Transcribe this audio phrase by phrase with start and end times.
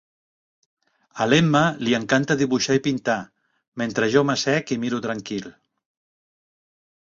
[1.25, 3.19] A l'Emma li encanta dibuixar i pintar,
[3.83, 5.47] mentre jo m'assec i miro tranquil